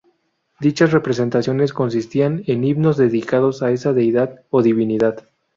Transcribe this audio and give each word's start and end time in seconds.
Dichas 0.59 0.93
representaciones 0.93 1.73
consistían 1.73 2.41
en 2.47 2.63
himnos 2.63 2.97
dedicados 2.97 3.61
a 3.61 3.69
esa 3.69 3.93
deidad 3.93 4.41
o 4.49 4.63
divinidad. 4.63 5.27